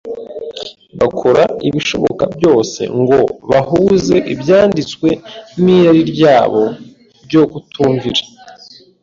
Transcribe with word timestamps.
bakora 0.99 1.43
ibishoboka 1.67 2.23
byose 2.35 2.81
ngo 2.99 3.19
bahuze 3.49 4.15
Ibyanditswe 4.33 5.09
n’irari 5.63 6.01
ryabo 6.11 6.61
ryo 7.25 7.43
kutumvira. 7.51 8.21